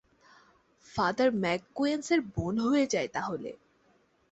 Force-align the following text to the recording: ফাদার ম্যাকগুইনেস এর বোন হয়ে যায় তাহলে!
ফাদার 0.85 1.29
ম্যাকগুইনেস 1.41 2.09
এর 2.13 2.21
বোন 2.33 2.55
হয়ে 2.65 2.85
যায় 2.87 3.09
তাহলে! 3.15 3.51